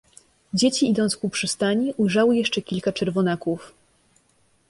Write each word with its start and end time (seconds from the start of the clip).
Dzieci 0.53 0.89
idąc 0.89 1.17
ku 1.17 1.29
przystani 1.29 1.93
ujrzały 1.97 2.37
jeszcze 2.37 2.61
kilka 2.61 2.91
czerwonaków. 2.91 3.73